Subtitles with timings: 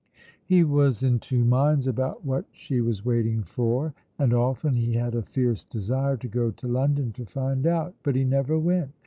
[0.43, 5.13] He was in two minds about what she was waiting for, and often he had
[5.13, 7.93] a fierce desire to go to London to find out.
[8.01, 8.93] But he never went.